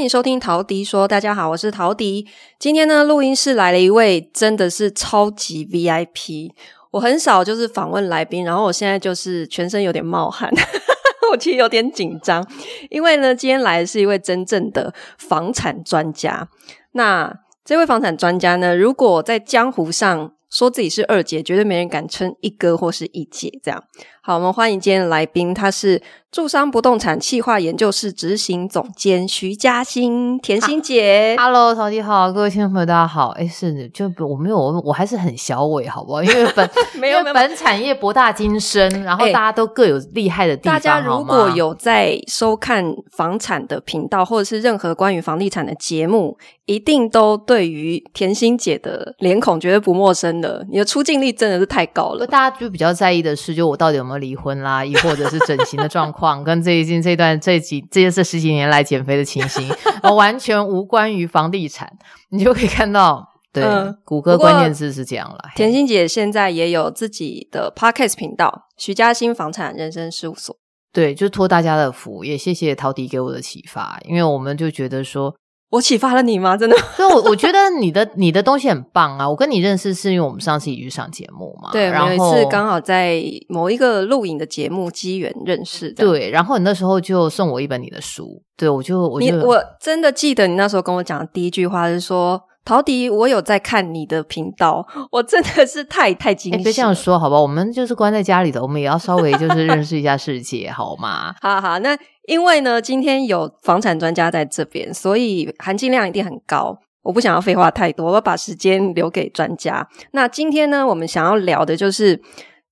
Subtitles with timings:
[0.00, 2.26] 欢迎收听陶迪说，大家好，我是陶迪。
[2.58, 6.50] 今天呢，录音室来了一位真的是超级 VIP。
[6.92, 10.50] 我很少就是访问来宾，然后我现在就是全身有点冒汗，
[11.30, 12.42] 我其实有点紧张，
[12.88, 16.48] 因为呢，今天来的是一位真正的房产专家。
[16.92, 17.30] 那
[17.62, 23.84] 这位房产专家呢，如果在江湖上说自己是二姐，绝对没人敢称一哥或是一姐这样。
[24.30, 31.34] 好，我们欢迎今天的来宾，他是住商不动产企划研究室执行总监徐嘉欣，甜心姐。
[31.36, 33.30] 哈喽，陶迪好，各位听众朋友大家好。
[33.30, 36.22] 哎，是就我没有我我还是很小伟，好不好？
[36.22, 36.70] 因为本
[37.00, 40.74] 没有本产业博大精深，然后大家都各有厉害的地方。
[40.74, 42.84] 大家如果有在收看
[43.16, 50.64] 房产的频道，或者是任何关于房地产的节目，一定都对于甜心姐的脸孔绝对不陌生的。
[50.70, 52.24] 你的出镜率真的是太高了。
[52.24, 54.19] 大家就比较在意的是，就我到底有没有。
[54.20, 59.68] 离婚啦，亦或者是整形的状况， 跟最近这段这几这些这十几年来减肥的情形，
[60.14, 61.90] 完全无关于房地产，
[62.28, 65.38] 你就可以看到，对，嗯、谷歌关键字是这样了。
[65.56, 70.54] 甜心姐现在也有自己的 podcast 频道，徐嘉欣房产人生事务所。
[70.92, 75.34] 对，就托大家的福，也谢谢陶迪给我的启发，因为我们就觉得说。
[75.70, 76.56] 我启发了你吗？
[76.56, 76.76] 真的？
[76.96, 79.28] 所以，我我觉得你的你的东西很棒啊！
[79.28, 81.70] 我跟你认识是因为我们上次一起去上节目嘛。
[81.72, 85.92] 对，然后有一次刚好在某一个录影的节目机缘认识。
[85.92, 92.42] 对，然后你那时候就送我一本你的书，对我就我就你我真的记得你那时候跟我讲的第一句话是说。
[92.64, 96.64] 陶迪，我有在看你的频道， 我真的是太太惊喜了。
[96.64, 97.40] 别这样说，好吧？
[97.40, 101.34] 我们就是关在家里的，我们也要稍微就是认识一下世界，好吗？
[101.40, 101.96] 好好，那
[102.28, 106.78] 因为呢，今天有房产专家在这边，所以含金量一定很高。
[107.02, 109.88] 我不想要废话太多，我要把时间留给专家。
[110.12, 112.20] 那今天呢，我们想要聊的就是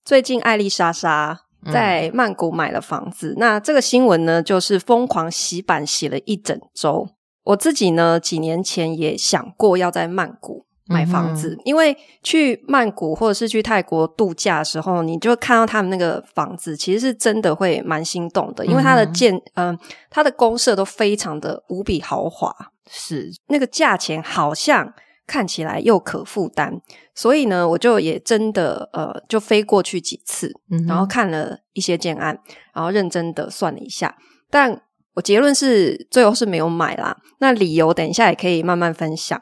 [0.05, 1.41] 最近艾丽莎莎
[1.73, 7.09] 在曼谷买了房子，嗯、那这个新闻呢，就是疯狂洗版洗了一整周。
[7.49, 19.79] 我自己呢，几年前也想过要在曼谷买房子，嗯、因为去曼谷或者是去泰国度假的时候，你就看到他们那个房子，其实是真的会蛮心动的，因为它的建，嗯、呃，
[20.11, 22.55] 它的公社都非常的无比豪华，
[22.91, 23.31] 是。
[23.47, 24.93] 那个价钱好像
[25.27, 26.79] 看起来又可负担，
[27.15, 32.39] 所以呢，我就也真的呃，就飞过去几次，嗯、然后看了一些建案，
[32.75, 34.19] 然后认真的算了一下，
[34.51, 34.83] 但。
[35.19, 39.41] 我结论是最后是没有买啦，那理由等一下也可以慢慢分享。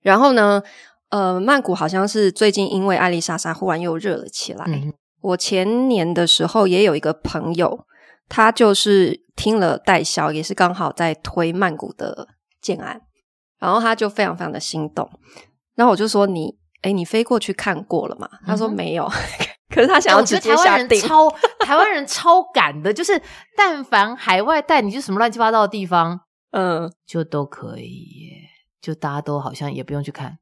[0.00, 0.62] 然后呢，
[1.08, 4.64] 呃，曼谷好像是最近因为艾丽莎莎忽然又热了起来。
[4.68, 7.84] 嗯、我前年的时候也有一个朋友，
[8.28, 12.28] 他就是听了代销，也是刚好在推曼谷的
[12.62, 13.00] 建安，
[13.58, 15.10] 然后他就非常非常的心动。
[15.74, 16.56] 然后我就说你。
[16.84, 18.28] 哎，你飞过去看过了吗？
[18.46, 19.10] 他说没有，
[19.74, 21.00] 可是他想要直接下定。
[21.00, 21.28] 超
[21.66, 23.20] 台湾人超赶的，就是
[23.56, 26.20] 但凡海外带你去什么乱七八糟的地方，
[26.52, 28.48] 嗯，就都可以耶，
[28.80, 30.38] 就大家都好像也不用去看。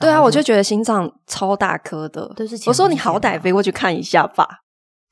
[0.00, 2.26] 对啊，我就觉得心脏超大颗的。
[2.34, 4.48] 都是我说你好歹飞过去看一下吧。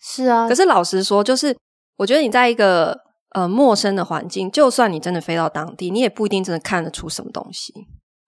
[0.01, 1.57] 是啊，可是老实说，就是
[1.99, 2.99] 我觉得你在一个
[3.31, 7.73] 呃陌生的环境，就算你真的飞到当地，你也不一定真的看得出什么东西。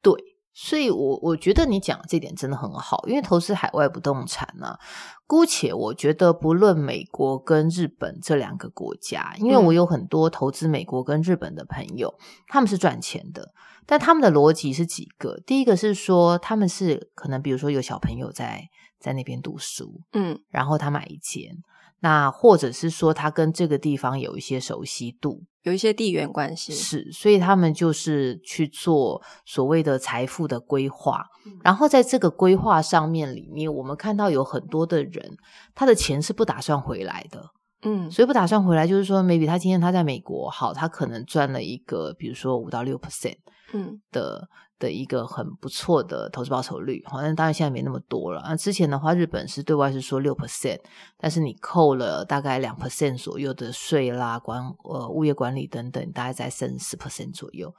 [0.00, 0.12] 对。
[0.54, 4.78] 所以我，我我觉得你讲的这点真的很好，因为投资海外不动产呢、啊，
[5.26, 13.52] 姑且我觉得不论美国跟日本这两个国家，因为我有很多投资美国跟日本的朋友，嗯、他们是赚钱的，
[13.86, 18.68] 但他们的逻辑是几个，第一个是说他们是可能比如说有小朋友在
[19.00, 21.62] 在那边读书，嗯，然后他买一间。
[22.04, 31.24] 那或者是说，他跟这个地方有一些熟悉度，有一些地缘关系，是，所以他们就是去做所谓的财富的规划。
[31.46, 35.36] 嗯、然后在这个规划上面里面，我们看到有很多的人，
[35.74, 37.44] 他的钱是不打算回来的，
[37.82, 43.36] 嗯，所以不打算回来，就是说，maybe 他今天他在美国，好，他可能赚了一个，比如说五到六 percent，
[43.72, 44.48] 嗯的。
[44.82, 48.42] 的一个很不错的投资报酬率，好像当然现在没那么多了。
[48.44, 50.80] 那之前的话，日本是对外是说六 percent，
[51.16, 57.72] 但是你扣了大概两 percent 左右的税啦、管呃物业管理等等，大概在三十 percent 左右。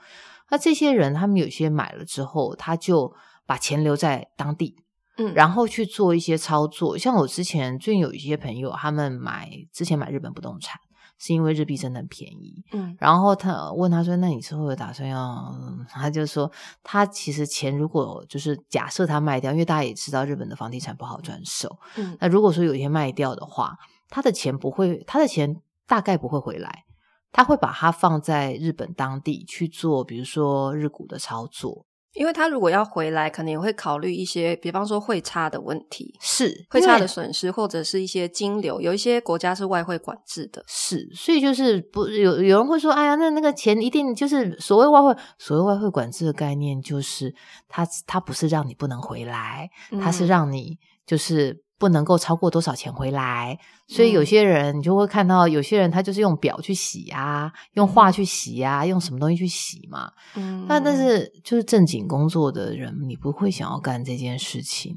[0.49, 3.13] 那这些人他们有些买了之后，他就
[3.45, 4.77] 把钱留在当地，
[5.17, 6.97] 嗯，然后去做一些操作。
[6.97, 10.79] 像我之前最近有一些朋友，他们买之前买日本不动产。
[11.25, 15.55] 是因为日币真的很便宜，嗯，然后他问他说：“那你之后有打算要？”
[15.87, 16.51] 他就说
[16.83, 23.77] ：“他其实钱如果就是假设他卖掉，因为大家也知道日本的房地产不好转手，嗯，那如果说有一天卖掉的话，
[24.09, 26.83] 他的钱不会，他的钱大概不会回来，
[27.31, 38.79] 他会把它放在日本当地去做，比如说日股的操作。”因为他如果要回来，可能也会考虑一些，比方说汇差的问题，是汇差的损失，或者是一些金流。
[38.79, 47.33] 有一些国家是外汇管制的，是，所以就是不有有人会说，哎呀，那那个钱一定就是所谓外汇，所谓外汇管制的概念，就是
[47.67, 49.69] 它它不是让你不能回来，
[49.99, 51.62] 它是让你就是。
[51.77, 60.11] 不能够超过多少钱回来，所以有些人你就会看到，有些人他就是用表去洗啊，用画去洗啊，用什么东西去洗嘛。
[60.35, 64.95] 嗯，那但是就是正经工作的人，你不会想要干这件事情。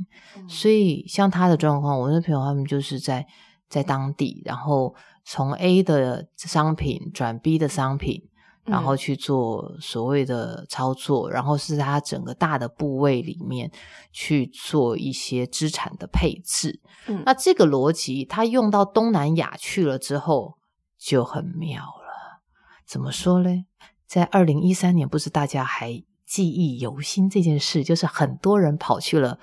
[0.49, 3.27] 所以像他的状况，我那朋友他们就是在
[3.69, 4.95] 在当地，然后
[5.25, 8.23] 从 A 的商品转 B 的商品。
[8.67, 13.71] 然后去做所谓的操作，然后是他整个大的部位里面
[14.13, 16.81] 去做一些资产的配置。
[17.07, 20.59] 嗯，那这个逻辑，他用到东南亚去了之后
[20.99, 22.43] 就很妙了。
[22.85, 23.65] 怎么说呢？
[24.07, 29.39] 在二零一三年，不是大家还记忆犹新这件事，就是很多人跑去了。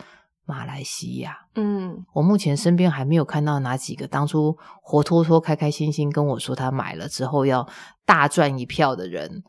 [0.45, 7.67] 马来西亚，嗯，我目前身边还没有看到哪几个当初活脱脱、开开心心跟我说他买了之后要
[8.05, 9.43] 大赚一票的人，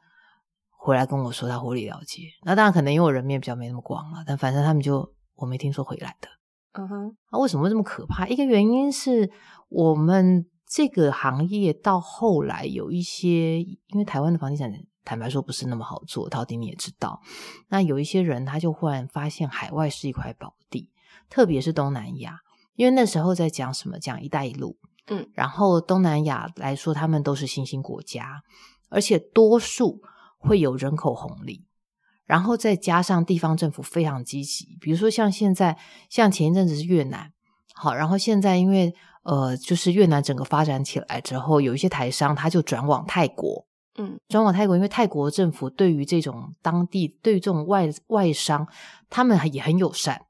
[0.78, 2.22] 回来跟我说他获利了结。
[2.44, 6.28] 那当然可能因为我人面比较没那么广了，但反正他们就我没听说回来的。
[6.74, 8.26] 嗯哼，那为什么会这么可怕？
[8.28, 9.30] 一个原因是
[9.68, 14.70] 我们这个行业到后来有一些，因为台湾的房地产
[15.04, 17.20] 坦白说不是那么好做，到底你也知道。
[17.68, 20.90] 那有一些人他就忽然发现海外是一块宝地，
[21.28, 22.40] 特别是东南亚，
[22.74, 23.98] 因为那时候在讲什么？
[23.98, 24.78] 讲“一带一路”。
[25.08, 28.42] 嗯，然后东南亚来说，他们都是新兴国家，
[28.88, 30.00] 而且多数
[30.38, 31.66] 会有人口红利，
[32.24, 35.76] 然后再加上地方政府非常积极，比如说像现在，
[36.08, 37.30] 像前一阵子是越南，
[37.74, 43.66] 好，然后现在因为呃，就是越南整个发展起来之后，有一些台商他就转往泰国。
[43.96, 48.66] 嗯，转往泰国，因为泰国政府对于这种当地，对于这种外外商，
[49.08, 50.22] 他们也很友善，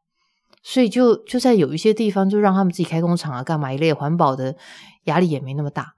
[0.62, 4.54] 所以就就在有一些地方，就让他们自己开工厂啊，干嘛一类环保的
[5.04, 5.94] 压力也没那么大，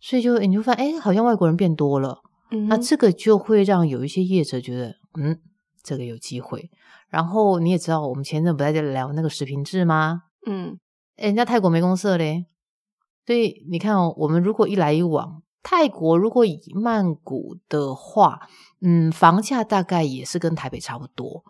[0.00, 5.38] 所以就你就发现，哎，好像外国人变多了，嗯，那这个就会让有一些业者觉得，嗯，
[5.82, 6.70] 这个有机会。
[7.10, 10.22] 然后你也知道，我们前阵不在这里聊那个食品制吗？
[10.46, 10.78] 嗯，
[11.16, 12.46] 人家泰国没公社嘞，
[13.26, 15.42] 所以你看哦，我们如果一来一往。
[15.62, 18.48] 泰国如果以曼谷的话，
[18.80, 21.44] 嗯，房价大概也是跟台北差不多，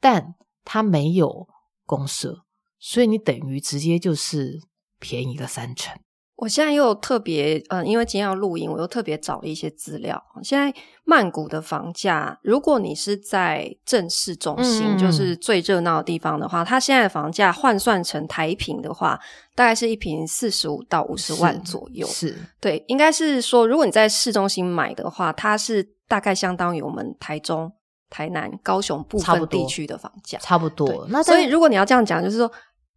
[0.00, 0.34] 但
[0.64, 1.48] 它没有
[1.84, 2.44] 公社，
[2.78, 4.60] 所以你等于直接就是
[4.98, 5.98] 便宜了三成。
[6.36, 10.22] 我现在又特别，嗯、呃，因为今天要录音，我又特别找了一些资料。
[10.42, 10.70] 现在
[11.04, 19.18] 曼谷的房价，如果你是在正市中心，嗯、就是最热闹的地方的话，它现在的房价换算成台平的话，
[19.54, 22.06] 大概是一平四十五到五十万左右。
[22.06, 27.72] 是，是对，应该是说，如果你在市中心买的话，它是大概相当于我们台中、
[28.10, 30.86] 台南、高雄部分地区的房价，差不多。
[30.86, 31.08] 差不多。
[31.08, 32.52] 那所以，如果你要这样讲，就是说。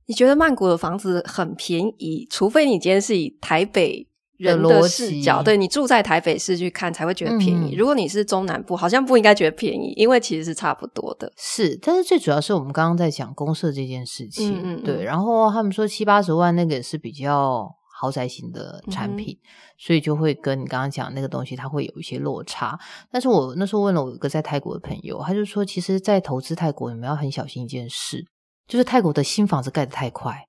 [0.10, 4.08] 你觉得曼谷的房子很便宜，除非你今天是以台北
[4.38, 7.76] 人的视角，对，你住在台北市去看才会觉得便宜。
[7.76, 11.32] 嗯、如果你是中南部，好像不应该觉得便宜，因为其实是差不多的。
[11.38, 15.04] 是，但是最主要是我们刚刚在讲公社这件事情，嗯嗯嗯对。
[15.04, 17.70] 然后他们说七八十万那个也是比较
[18.02, 19.46] 豪宅型的产品，嗯、
[19.78, 22.80] 所以就会跟你刚刚讲那个东西，它会有一些落差。
[23.12, 28.26] 但是我那时候问了我一个在泰国的朋友，他就说，其实，在投资泰国，你们要很小心一件事。
[28.70, 30.46] 就是泰国的新房子盖得太快，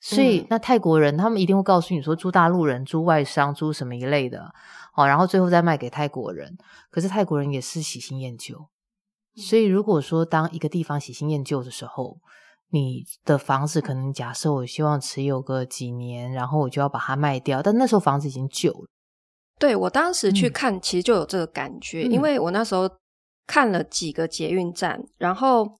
[0.00, 4.54] 所以、嗯、那泰国人他们一定会告诉你说，租大陆人、租外商、租什么一类的，
[4.94, 6.56] 哦，然后最后再卖给泰国人。
[6.90, 8.68] 可是泰国人也是喜新厌旧，
[9.34, 12.18] 所以如果说当一个地方喜新厌旧的时候，
[12.70, 18.86] 你的房子可能假设我希望持有个几年，然后我就要把它卖掉，但那时候房子已经旧了。
[19.58, 22.88] 对，我当时去看，其实就有这个感觉，嗯、因为我那时候
[23.48, 25.79] 看了几个捷运站，然后。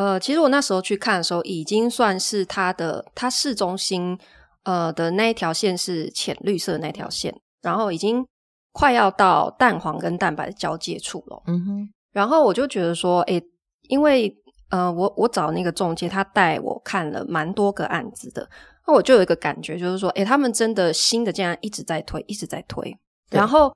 [0.00, 4.18] 呃，其实我那时候去看的时候，已经算是它的它市中心
[4.62, 8.26] 呃的那一条线是浅绿色的那条线，然后已经
[8.72, 11.42] 快要到蛋黄跟蛋白的交界处了。
[11.46, 13.42] 嗯哼，然后我就觉得说，诶，
[13.88, 14.34] 因为
[14.70, 18.48] 呃，我我找那个中介，他带我看了蛮多个案子的，
[18.86, 22.96] 那我就有一个感觉，就是说，诶，他们真的新的竟然一直在推，一直在推。
[23.30, 23.70] 然后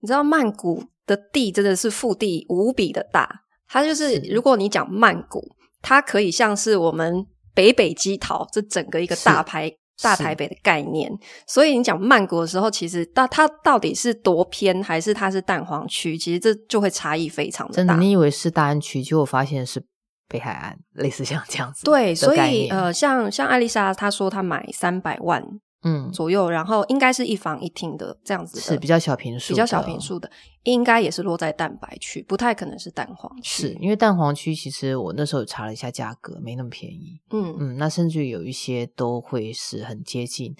[0.00, 3.42] 你知道曼谷的地真的是腹地无比的大。
[3.70, 5.40] 它就是，如果你讲曼谷，
[5.80, 7.24] 它可以像是我们
[7.54, 9.72] 北北基桃这整个一个大台
[10.02, 11.08] 大台北的概念。
[11.46, 16.18] 所以你讲曼谷的时候，其实到它到底是多偏，还是它是蛋黄区？
[16.18, 17.76] 其实这就会差异非常的大。
[17.76, 19.80] 真的，你以为是大安区，结果发现是
[20.26, 21.84] 北海岸，类似像这样子。
[21.84, 25.40] 对，所以呃，像像艾丽莎她说她买三百万
[25.82, 30.30] 嗯左右，然后应该是一房一厅的这样子的，是比较小平数，比较小平数的，
[30.64, 33.62] 应该也是落在蛋白区，不太可能是蛋黄区。
[33.68, 37.20] 是因为蛋黄区其实我那时候查了一下价格，没那么便宜。
[37.30, 40.54] 嗯嗯，那甚至有一些都会是很接近。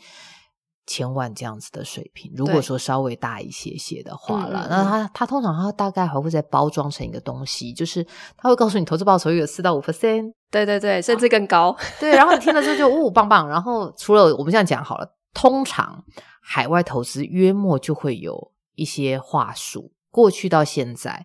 [0.86, 8.04] 千万这样子的水平，如果说稍微大一些些的话了，那他他通常他大概还会再包装成一个东西，就是
[8.36, 11.76] 他会告诉你投资报酬率有四到五 percent，对对对，甚至更高。
[12.00, 13.48] 对，然后你听了之后就呜棒棒。
[13.48, 16.04] 然后除了我们这样讲好了，通常
[16.42, 21.24] 海外投资约莫就会有一些话术，过去到现在，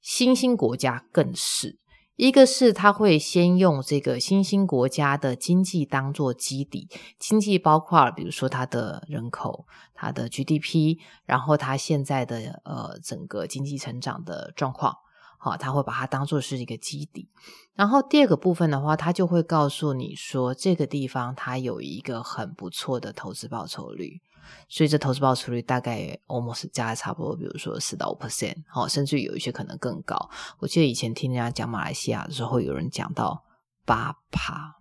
[0.00, 1.78] 新兴国家更是。
[2.22, 6.88] 一个是他会先用这个新兴国家的经济当做基底，
[7.18, 14.98] 经济包括比如说它的人口、它的 GDP，然后它现在的呃整个经济成长的状况，
[15.36, 17.28] 好，他会把它当做是一个基底。
[17.74, 24.20] 然后第二个部分的话，他就会告诉你说这个地方它有一个很不错的投资报酬率。
[24.68, 30.30] 所以这投资报酬率大概 almost 加的差不多，比如说四到五 percent，好，甚至有一些可能更高。
[30.58, 33.44] 我记得以前听人家讲马来西亚的时候，有人讲到
[33.84, 34.76] 八趴，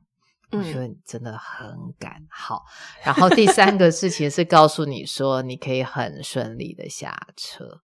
[0.52, 2.64] 我觉得真的很敢好。
[3.00, 7.82] 嗯、然后第三个事情是告诉你说，你可以很顺利的下车。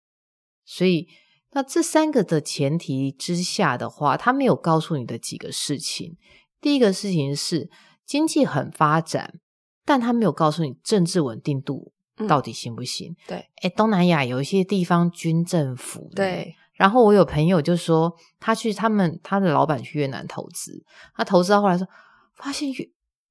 [0.66, 1.08] 所以
[1.52, 6.18] 那这三个的前提之下的话，他没有告诉你的几个事情。
[6.60, 7.70] 第一个事情是
[8.06, 9.40] 经济很发展。
[9.88, 11.94] 但他没有告诉你政治稳定度
[12.28, 13.14] 到底行不行？
[13.14, 16.54] 嗯、对，诶东南亚有一些地方军政府，对。
[16.74, 20.84] 然后我有朋友就说，他去他们他的老板去越南投资，
[21.16, 21.88] 他投资到后来说，
[22.36, 22.86] 发现越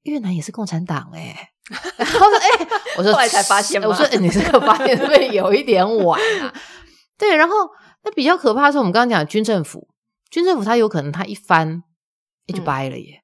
[0.05, 1.37] 越南也是共产党诶
[1.99, 6.55] 然后说，诶 我说后来才发现，我说，诶你这个发现是不是有一点晚啊？
[7.19, 7.55] 对，然后
[8.03, 9.87] 那比较可怕的是我们刚刚讲的军政府，
[10.31, 11.83] 军政府他有可能他一翻，
[12.49, 13.19] 就掰了耶。
[13.19, 13.23] 嗯、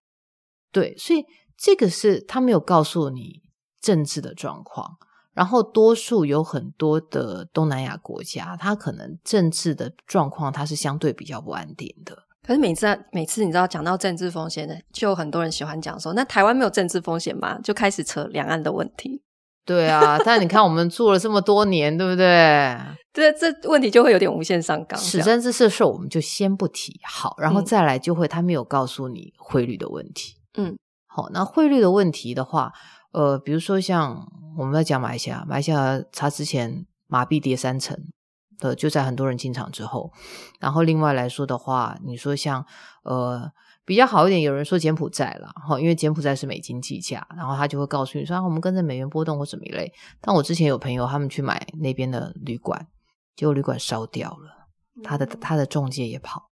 [0.71, 1.25] 对，所以。
[1.57, 3.43] 这个是他没有告诉你
[3.81, 4.97] 政治的状况，
[5.35, 12.17] 然后多数有很多的东南亚国家，它可能政治的状况它是相对比较不安定的。
[12.45, 17.59] 可是每次每次你知道讲到政治风险的，就很多人喜欢讲说，那台湾没有政治风险吗？
[17.63, 19.23] 就开始扯两岸的问题。
[19.65, 22.77] 对啊，但你看我们住了这么多年，对不对？
[23.15, 24.99] 这这问题就会有点无限上纲。
[24.99, 30.35] 史政治事我们就先不提好，然后再来就会他没有告诉你汇率的问题。
[30.59, 30.77] 嗯。
[31.15, 32.73] 好，那汇率的问题的话，
[33.13, 34.27] 呃，比如说像
[34.57, 37.95] 我们在讲马来西亚，马来西亚它之前马币跌三成
[38.59, 40.11] 的，就在很多人进场之后。
[40.59, 42.65] 然后另外来说的话，你说像
[43.05, 43.51] 呃
[43.85, 49.93] 比较好一点，有人说柬埔寨啦，哈，因为柬埔寨是美金计价，然后他就会告诉你说啊，我们跟着美元波动或什么一类。
[50.21, 52.87] 但我之前有朋友他们去买那边的旅馆，
[53.37, 54.69] 结果旅馆烧掉了，
[55.05, 56.49] 他的他的中介也跑，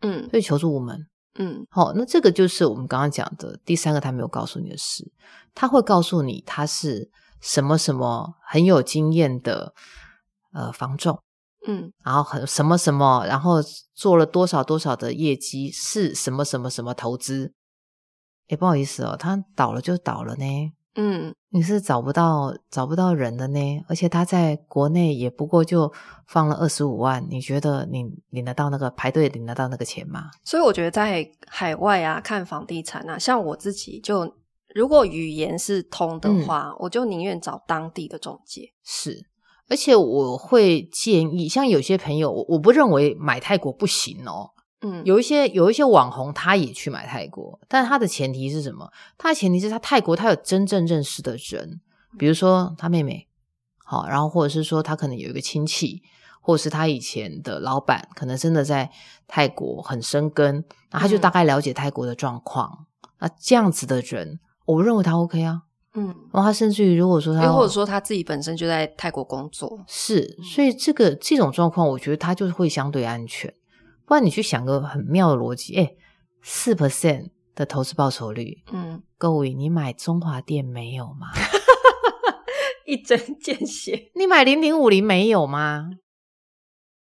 [0.00, 1.06] 嗯，所以求助无门。
[1.36, 5.10] 嗯，好，那这个就是我们刚刚讲的第三个，他没有告诉你的事，
[5.54, 7.10] 他会告诉你他是
[7.40, 9.72] 什么什么很有经验的
[10.52, 11.22] 呃房仲，
[11.66, 13.62] 嗯，然后很什么什么，然后
[13.94, 17.54] 做了多少多少的业绩，是什么什么什么投资，
[18.48, 20.44] 哎，不好意思哦，他倒了就倒了呢。
[20.94, 25.90] 嗯，你是找不到找不到人的呢，而且他在国内也不过就
[26.26, 30.30] 放了二十五万，你觉得你领得到那个排队领得到那个钱吗？
[30.44, 34.34] 所以我觉得在海外啊看房地产啊，像我自己就
[34.74, 38.72] 如果语言是通的话，嗯、我就宁愿找当地的中介。
[38.84, 39.26] 是，
[39.68, 44.50] 而且我会建议，像有些朋友，我不认为买泰国不行哦。
[44.82, 48.90] 嗯，有一些有一些网红，他也去买泰国，但他的前提是什么？
[49.16, 51.80] 他的前提是他泰国他有真正认识的人，
[52.18, 53.28] 比如说他妹妹，
[53.84, 56.02] 好，然后或者是说他可能有一个亲戚，
[56.40, 58.90] 或者是他以前的老板，可能真的在
[59.28, 62.86] 泰国很生根，那他就大概了解泰国的状况。
[63.20, 65.62] 那、嗯、这样子的人，我认为他 OK 啊，
[65.94, 73.54] 嗯，然后他甚至于如果说他，或者说他自己本身就在泰国工作，是，所以这个这种状况，我觉得他就是会相对安全。
[74.06, 75.96] 不然你去想个很妙的逻辑，诶
[76.42, 81.28] 四 percent 的投资报酬率，嗯，各位你买中华电没有吗？
[82.86, 84.10] 一针见血。
[84.14, 85.90] 你买零零五零没有吗？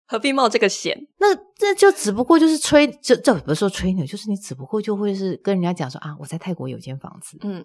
[0.07, 1.09] 何必冒这个险？
[1.19, 7.65] 那这就只不过就是吹，这这不是说吹牛，就是你只不过就会是跟人家讲说啊，我在泰国有间房子，嗯。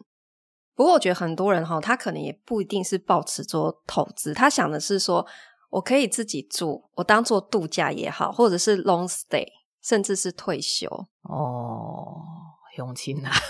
[0.74, 5.28] 不过我觉得很多人哈，他可能也不一定是抱持做投资，他想的是说。
[5.72, 9.48] 我可以自己住，我当做度假也好，或者是 long stay，
[9.82, 10.88] 甚至是退休。
[11.24, 12.22] 哦，
[12.78, 13.32] 永清啊！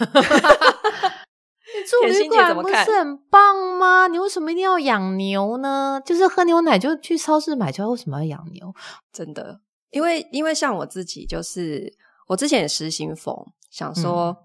[1.73, 4.07] 你住旅馆不是很棒吗？
[4.07, 6.01] 你为什么一定要养牛呢？
[6.05, 8.73] 就是喝牛奶就去超市买，就为什么要养牛？
[9.11, 9.59] 真的，
[9.89, 11.91] 因为因为像我自己，就是
[12.27, 13.35] 我之前也实行疯，
[13.71, 14.35] 想说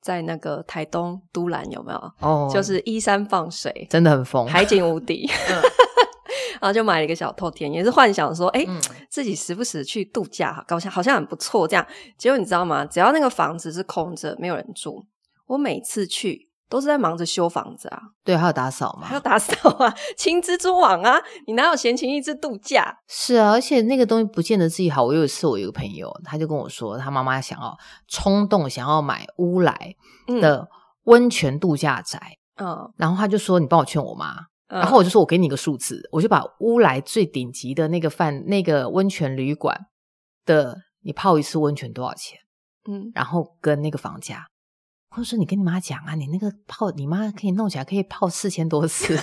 [0.00, 2.12] 在那个台东都兰有没有？
[2.20, 5.30] 哦，就是依山傍水，真的很疯，海景无敌。
[5.50, 5.62] 嗯、
[6.60, 11.86] 然后就买了一个小透天，也是幻想说，哎、嗯，自己时不时去度假，好像好像很不错这样。
[12.18, 12.84] 结果你知道吗？
[12.84, 15.04] 只要那个房子是空着，没有人住，
[15.46, 16.48] 我每次去。
[16.70, 22.96] 都是在忙着修房子啊，对，还有打扫嘛，还有打扫啊， 清蜘蛛网啊，你哪有闲情逸致度假？
[23.08, 25.02] 是啊，而且那个东西不见得自己好。
[25.02, 27.76] 我有一次，我有一个朋友，他就跟我说，他妈妈想要
[28.06, 29.96] 冲动想要买乌来
[30.40, 30.68] 的
[31.06, 34.36] 温泉度假宅，嗯，然后他就说：“你帮我劝我妈。
[34.70, 39.78] 嗯”然后我就说：“我给你个数字，我就把乌来最顶级的那个饭那个温泉旅馆
[40.46, 42.38] 的，你泡一次温泉多少钱？
[42.88, 44.46] 嗯，然后跟那个房价。”
[45.12, 49.18] 或者说你跟你妈讲啊，你那个泡，你妈可以弄起来可以泡四千多次。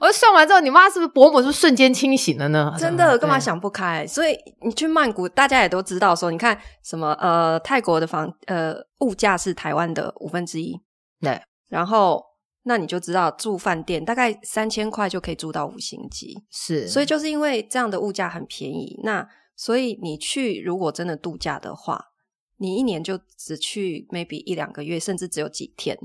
[0.00, 2.74] 我算完之后，你妈是不是伯母是不是瞬间清醒了呢？
[2.78, 4.06] 真的，干嘛想不开？
[4.06, 10.80] 所以你去曼谷，大家也都知道说，你看什么呃，泰国的房呃物价是台湾的五分之一，
[11.20, 11.40] 对。
[11.68, 12.22] 然后
[12.64, 16.86] 那你就知道住饭店大概三千块就可以住到五星级，是。
[16.86, 22.10] 所以就是因为这样的物价很便宜，那所以你去如果真的度假的话。
[22.58, 25.98] 你一年就只去 maybe 一两个月，甚至只有几天，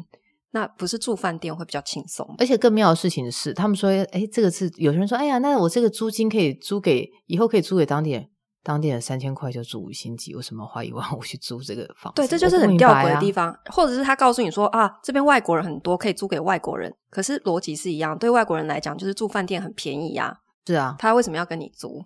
[0.49, 2.27] 那不是住饭店会比较轻松？
[2.39, 8.27] 而且更妙的事情是，他们说，哎，这个是有些人说，哎呀，那我这个租金可以租给以后可以租给当地人，
[8.63, 12.21] 当地人三千块就住五星级，为什么花一万五去租这个房子？
[12.21, 20.37] 对，这就是很吊诡的地方，啊、或者是他告诉你说啊，这边外国人很多，可以租给外国人，可是逻辑是一样，对外国人来讲，就是住饭店很便宜呀、啊。
[20.67, 22.05] 是啊，他为什么要跟你租？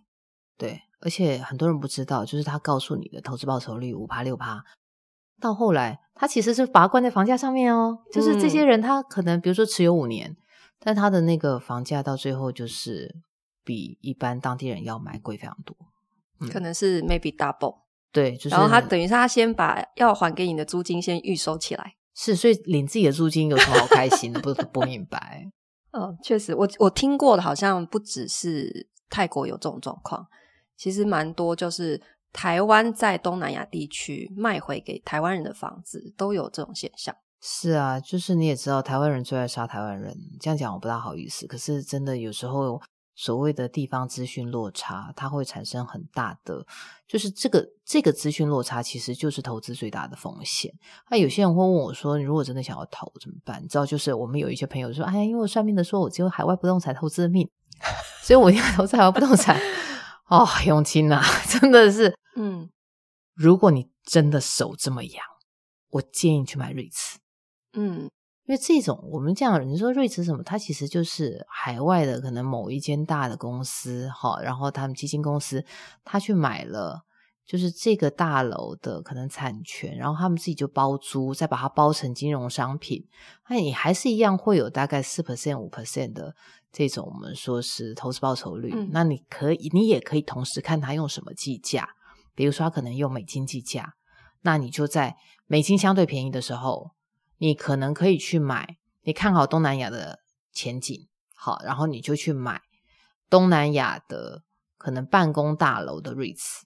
[0.58, 4.64] 对，而且很多人不知道，就是他告诉你的投资报酬率五趴六趴。
[5.42, 7.98] 到后来，他其实是把它关在房价上面哦。
[8.14, 10.38] 就是这些人，他可能比如说持有五年，嗯、
[10.80, 13.14] 但他的那个房价到最后就是
[13.66, 15.88] 比一般当地人要买贵非常多，嗯、
[16.50, 17.76] 可能是 maybe double。
[18.12, 18.50] 对，就是。
[18.50, 21.94] 然后他等于是他先把要还给你的租金先预收起来。
[22.16, 24.40] 是，所以领自己的租金有什么好开心的？
[24.42, 25.46] 不 不明白。
[25.92, 30.28] 嗯，确实，我我听过的，好像不只是泰国有这种状况，
[30.78, 32.02] 其实蛮多就是。
[32.36, 37.16] 台湾在东南亚地区卖回给台湾人的房子都有这种现象。
[37.40, 40.18] 是啊，就是你也知道，台湾人最爱杀台湾人。
[40.40, 42.82] 这样讲我不大好意思，可是真的有时候
[43.16, 46.66] 所谓的地方资讯落差，它会产生很大的，
[47.08, 50.74] 就是这个这个资讯落差其实就是投资最大的风险。
[51.10, 57.50] 那有些人会问我说：“如果真的想要投怎么办？”你知道，就是我们有一些朋友说：“哎呀，因为我算命的说我只有海外不动产投资的命，
[58.24, 59.60] 所以我一定要投资海外不动产。
[60.30, 62.18] ”哦，永清啊， 真的是。
[62.36, 62.70] 嗯，
[63.36, 65.24] 如果你真的手这么痒，
[65.90, 67.20] 我建议你去买瑞慈。
[67.74, 68.10] 嗯，
[68.46, 70.44] 因为这种我们这样，你说瑞慈什么？
[70.44, 75.64] 它其实就是海外的可能某一间大的公司，哈，然后他们基金公司
[76.04, 77.06] 他去买了，
[77.46, 83.08] 就是这个大楼的可能产权，然后他们自己就包租，再把它包成金融商品，
[83.48, 86.36] 那你还是一样会有大概四 percent 五 percent 的
[86.72, 88.74] 这种我们说是投资报酬率。
[88.76, 91.88] 嗯，那你可以，你也可以同时看他用什么计价。
[92.36, 93.94] 比如说，他可能用美金计价，
[94.42, 96.90] 那你就在美金相对便宜的时候，
[97.44, 98.78] 你可能可以去买。
[99.02, 100.20] 你看好东南亚的
[100.54, 102.62] 前景，好，然后你就去买
[103.30, 104.44] 东南亚的
[104.78, 106.62] 可能办公大楼的 REITs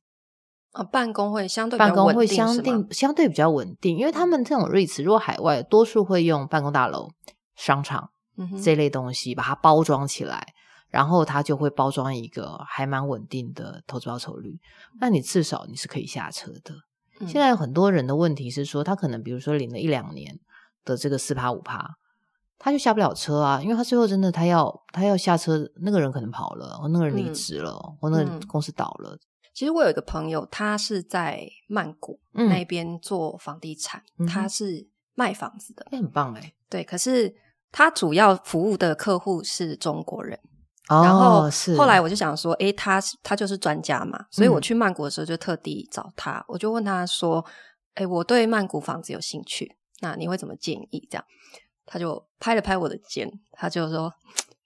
[0.74, 7.10] 啊，办公会相对办公会相定相对比较稳定，因为他们这种 REITs 如果海外多数会用办公大楼、
[7.56, 10.54] 商场、嗯、这类东西把它包装起来。
[10.90, 14.58] 然后它就会包装一个还蛮稳定的投资报酬率，
[15.02, 16.74] 那你至少你是可以下车的。
[17.20, 20.40] 嗯、现在有很多人的问题是说，他可能比如说领了一两年
[20.88, 21.86] 的这个四趴五趴，
[22.58, 29.20] 他就下不了车啊，因为他最后真的他要他要下车，那个人可能跑了，或那个人离职了，嗯、或那个公司倒了、嗯。
[29.54, 36.54] 其实我有一个朋友，他是在曼谷那边做房地产，嗯、他是卖房子的，那很棒哎。
[36.70, 37.36] 对，可是
[37.72, 40.40] 他主要服务的客户是中国人。
[40.90, 47.44] 然后后来我就想说，诶，他他就是专家嘛，所以我去曼谷的时候就特地找他，我就问他说，
[47.96, 51.08] 诶，我对曼谷房子有兴趣，那你会怎么建议？
[51.10, 51.26] 这样，
[51.86, 54.12] 他就拍了拍我的肩，他就说，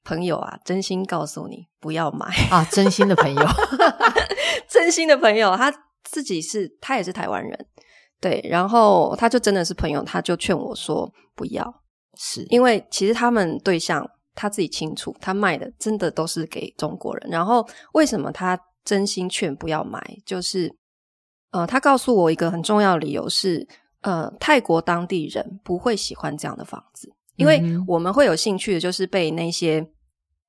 [0.04, 3.42] 朋友啊，真心告诉你，不要买啊，真心的朋友
[4.70, 5.72] 真心的朋友，他
[6.04, 7.68] 自己是他也是台湾人，
[8.20, 11.82] 对，然后他就真的是朋友，他就劝我说不要，
[12.18, 14.10] 是因为其实他们对象。
[14.34, 17.30] 他自己清楚，他卖的真的都是给中国人。
[17.30, 20.02] 然后为什么他真心劝不要买？
[20.26, 20.74] 就是
[21.52, 23.68] 呃，他告诉我一个很重要的理由是，
[24.02, 29.88] 呃，泰国当地人不会喜欢这样的房子，因为我们会有兴趣的就是被那些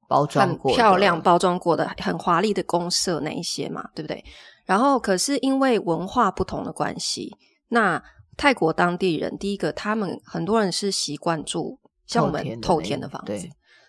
[0.09, 4.25] 包装过、漂亮包装过的、很华丽的公社那一些嘛，对不对？
[4.65, 7.37] 然后可是因为文化不同的关系，
[7.69, 8.03] 那
[8.37, 13.33] 泰国当地人，第一个他们很多人是习惯住像我们透天的房子，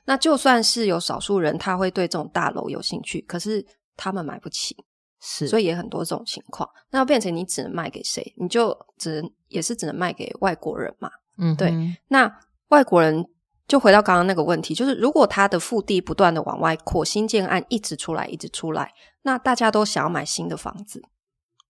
[0.06, 4.76] 那，那就算是有少数人他会对这种大楼有兴趣，可是他们买不起，
[5.24, 8.36] 是，所以也很多这种情况，那要变成你只能卖给谁？
[8.38, 11.74] 你就只能也是只能卖给外国人嘛，嗯，对，
[12.10, 12.30] 那
[12.68, 13.26] 外国人。
[13.66, 21.02] 就回到刚刚那个问题，就是如果他的腹地不断的往外扩，新建案一直出来，一直出来，那大家都想要买新的房子。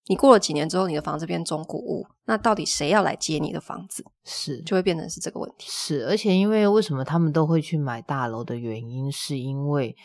[0.08, 4.04] 你过了几年之后，你的房子变中古屋，那到底谁要来接你的房子？
[4.26, 5.68] 是，就会变成是这个问题。
[5.70, 9.96] 是，而且因为为什么他们都会去买大楼的原因，是因为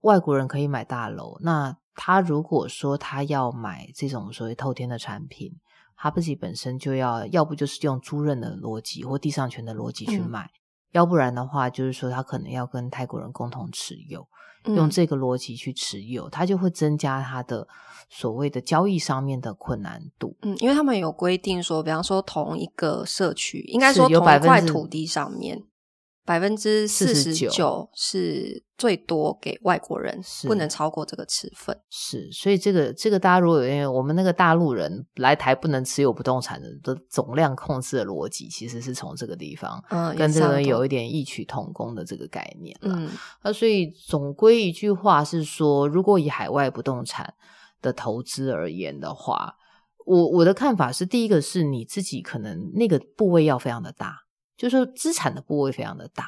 [0.00, 1.36] 外国人可以买大楼。
[1.42, 5.52] 那他如果说他要买这种所谓透天的产品，
[5.96, 10.44] 他自己本身就要，要不就是用租赁的逻辑或地上权的逻辑去买。
[10.44, 10.58] 嗯
[10.94, 14.28] 要不然的话，就是说他可能要跟泰国人共同持有，
[14.62, 17.66] 嗯、用这个逻辑去持有，他就会增加他的
[18.08, 20.36] 所谓的交易上面的困难度。
[20.42, 25.64] 嗯，因为他们有规定说，比方说同一个社区，应该说同一块土地上面。
[26.24, 31.78] 百分之四十九是最多给外国人，不能超过这个持分。
[31.90, 42.94] 是，所以这个这个大家如果因为我们那个大陆人来台不能持有不动产的的总量控制的逻辑，其实是从这个地方，嗯，跟这个有一点异曲同工的这个概念了。
[42.96, 43.10] 嗯，
[43.42, 47.34] 那所以总归一句话是说，如果以海外不动产
[47.82, 49.54] 的投资而言的话，
[50.06, 54.23] 我我的看法是，第一个是你自己可能那个部位要非常的大。
[54.64, 56.26] 就是说资产的部位非常的大，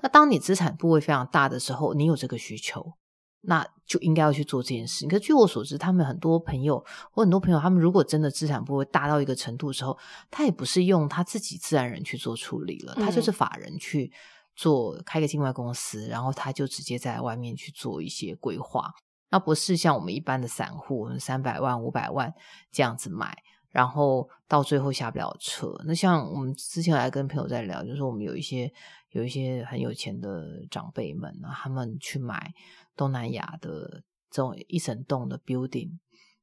[0.00, 2.94] 那当你资产部位非常大的时候，你有这个需求，
[3.42, 5.06] 那就应该要去做这件事。
[5.06, 9.96] 可是据我所知，他们很多朋友，我很多朋友，他们如果真的资产部位大到一个程度的时候，
[10.32, 14.10] 他也不是用他自己自然人去做处理了，他就是法人去
[14.56, 18.90] 做，开个境外公司，然后他就直接在外面去做一些规划，
[19.30, 22.34] 那不是像我们一般的散户，三百万、五百万
[22.72, 23.44] 这样子买。
[23.76, 25.70] 然后到最后下不了车。
[25.84, 28.72] 那像我们之前来跟朋友在聊，就是我们有一些
[29.10, 32.54] 有一些很有钱的长辈们，他们去买
[32.96, 35.90] 东南亚的这种一整栋的 building。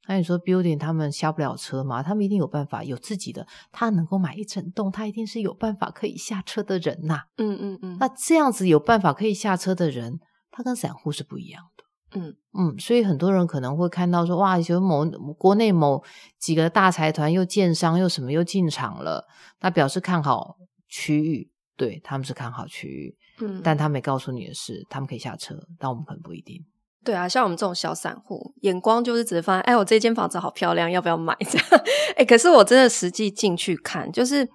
[0.08, 2.04] 那你说 building 他们下不了车吗？
[2.04, 7.24] 他们一定有办法，有自己的，他能够买一整栋，他一定是有办法可以下车的人呐。
[7.38, 7.98] 嗯嗯嗯。
[8.00, 10.20] 那这样子有办法可以下车的人，
[10.52, 11.73] 他跟散户是不一样的。
[12.16, 15.04] 嗯嗯，所以很多人可能会看到说，哇，有某
[15.38, 16.04] 国内某
[16.40, 19.28] 几个大财团又建商又什么又进场了，
[19.62, 26.64] 那表示看好区域，对，他们是看好区域，嗯，但他没告诉你的是，他们可以下车，但我们可能不一定。
[27.04, 31.36] 对啊，像我们这种小散户，眼光就是只是发现，哎，我这间房子好漂亮，要不要买？
[31.42, 31.68] 这样，
[32.16, 34.48] 哎，可是我真的实际进去看，就是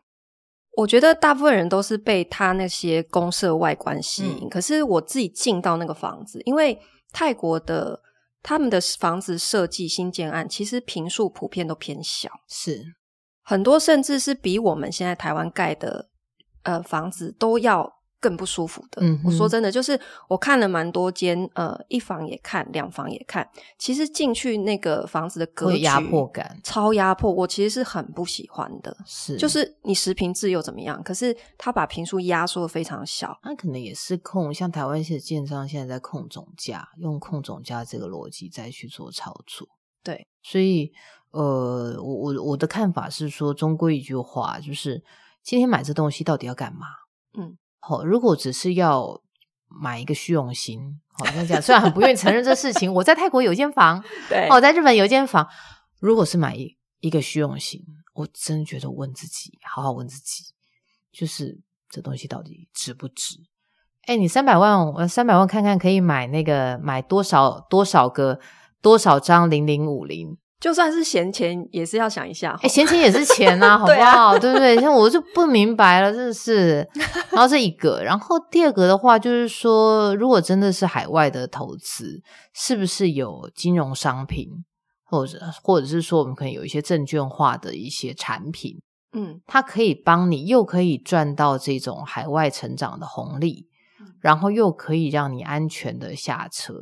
[0.77, 6.79] 我觉得大部分人都是被他那些公社外观吸引，嗯，可是我自己进到那个房子，因为。
[7.12, 8.03] 泰国的
[8.42, 12.85] 他们的房子设计新建案，其实平数普遍都偏小，是
[13.42, 16.09] 很多甚至是比我们现在台湾盖的
[16.62, 17.97] 呃房子都要。
[18.20, 19.02] 更不舒服的。
[19.02, 23.48] 嗯，我说真的，就是我看了蛮多间，呃，一房也看，两房也看。
[23.78, 27.33] 其实进去那个房子的格局，压迫感，超压迫。
[27.33, 28.96] 我其实是很不喜欢的。
[29.07, 31.02] 是，就是你十平制又怎么样？
[31.02, 33.38] 可是他把坪数压缩的非常小。
[33.44, 39.68] 那可能也是控，像台湾的建商现在在控总价，用控总价这个逻辑再去做操作。
[40.02, 40.92] 对，所以
[41.31, 45.02] 呃，我我我的看法是说，终归一句话，就是
[45.42, 46.87] 今天买这东西到底要干嘛？
[47.38, 47.57] 嗯。
[47.79, 49.23] 好，如果只是要
[49.69, 52.93] 买一个虚荣心，好像这样，虽然很不愿意承认这事情。
[52.93, 55.49] 我在泰国有一间房， 对，我在日本有一间房。
[56.01, 57.83] 如果是买一一个虚荣心，
[58.14, 60.45] 我真觉得问自己，好好问自己，
[61.12, 63.37] 就是这东西到底值不值？
[64.07, 68.41] 哎，你三百万，我三百万看看可以买那个买多少多少个
[68.81, 70.38] 多少张零零五零。
[70.61, 72.59] 就算是闲钱，也是要想一下。
[72.62, 74.37] 哎，闲钱也是钱啊， 好不好？
[74.38, 74.77] 对不对？
[74.81, 76.85] 像我就不明白了，真的是。
[77.31, 82.21] 然后这一个，然后第二个的话，就是说，如果真的是海外的投资，
[82.53, 84.49] 是不是有金融商品，
[85.05, 88.81] 或者或者是说，我们可能有一些证券化的一些产品，
[89.12, 93.68] 嗯，它可以帮你又可以赚到这种海外成长的红利，
[94.21, 96.75] 然后又可以让你安全的下车。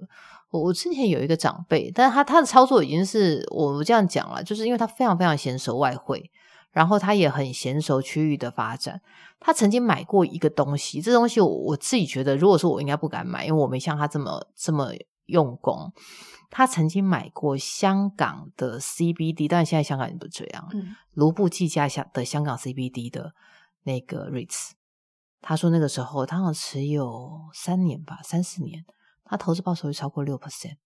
[0.51, 6.31] 我我之前有一个长辈，但是他他的操作已经是我这样讲了，就是因为他非常非常娴熟外汇，
[6.71, 9.01] 然后他也很娴熟区域的发展。
[9.39, 14.93] 他曾经买过一个东西，这东西我我自己觉得，如果说我应该不敢买，因为我没像他这么这么
[15.27, 15.93] 用功。
[16.49, 23.33] 他曾经买过香港的 CBD，但现在香港人不这样，嗯，卢布计价下的香港 CBD 的
[23.83, 24.71] 那个 REITs，
[25.43, 28.85] 他说那个时候他好像持有三年吧，三四年。
[29.29, 30.77] 他投资报酬率超过六 percent，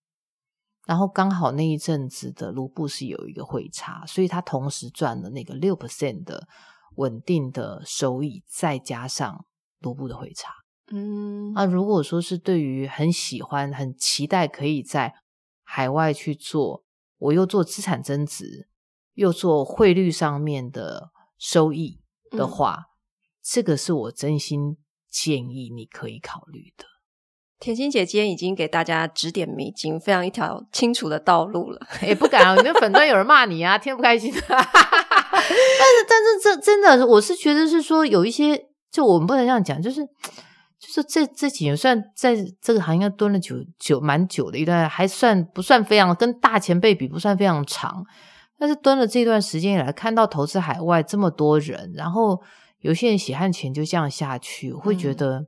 [0.87, 6.49] 然后刚好那一阵子的卢布是有一个汇差，所以他同时赚了那个六 percent 的
[6.97, 9.47] 稳定的收益，再加上
[9.79, 10.53] 卢布的汇差。
[10.93, 15.15] 嗯，那如果说是对于很喜欢、很期待可以在
[15.63, 16.85] 海外去做，
[17.19, 18.69] 我又做资产增值，
[19.15, 22.01] 又做汇率上面的收益
[22.31, 22.85] 的话，嗯、
[23.41, 26.87] 这个是我真心建议你可以考虑的。
[27.61, 31.79] 甜心姐今天已经给大家指点迷津，非常一条清楚的道路了。
[32.03, 34.33] 也不敢啊，你的粉专有人骂你啊，天不开心。
[34.49, 38.59] 但是，但是这真的，我是觉得是说有一些，
[38.91, 48.03] 就我们不能这样讲，就是就是这这几年算在这个行业蹲了久久蛮久的一段，还算不算非常跟大前辈比不算非常长，
[48.59, 52.41] 但是蹲了这段时间以来，看到投资海外这么多人，然后
[52.81, 55.41] 有些人血汗钱就这样下去，我会觉得。
[55.41, 55.47] 嗯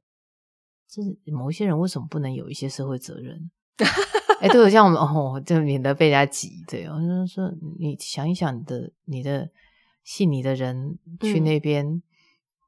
[0.93, 3.51] 就是某一些人为什么不能有一些社会责任？
[4.43, 6.63] 哎，对，像我们哦，就免得被人家挤。
[6.67, 9.49] 对，我就说，你想一想，你的你的
[10.05, 12.03] 信你的人去那边，嗯、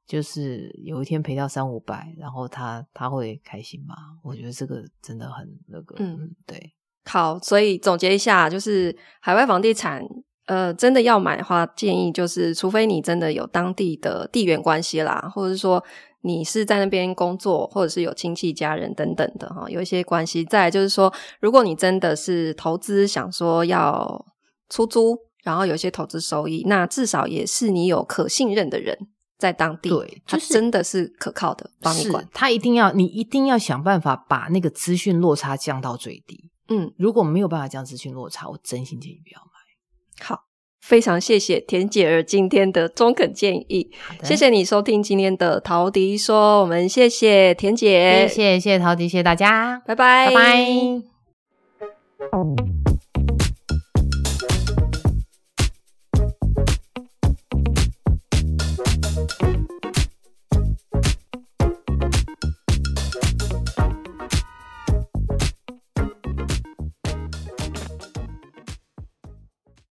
[0.07, 3.93] 就是有一天赔掉三五百，然后他他会开心吗？
[4.23, 5.95] 我觉得这个真的很那个。
[5.99, 6.73] 嗯，对。
[7.03, 10.01] 好，所以总结一下，就是海外房地产，
[10.47, 15.83] 呃，真的要买的话，建议就是，除非你真的有当地的地缘关系啦，或者是说。
[16.25, 20.43] 你是在那边工作，或者是有亲戚家人等等的哈，有一些关系。
[20.43, 24.25] 再来就是说，如果你真的是投资，想说要
[24.67, 28.97] 出租，然后有一些投资收益，那至少也是你有可信任的人
[29.37, 32.27] 在当地，对，就是真的是可靠的，帮你管。
[32.33, 36.49] 他一定要，你一定要想办法把那个资讯落差降到最低。
[36.69, 40.25] 嗯，如果没有办法降资讯落差，我真心建议不要买。
[40.25, 40.41] 好。
[40.85, 44.23] 非常谢谢田姐儿今天的中肯建议，的。
[44.23, 50.55] 谢谢你收听今天的陶迪说，我们谢谢田姐，谢谢谢谢陶迪，谢谢大家，拜拜，拜拜。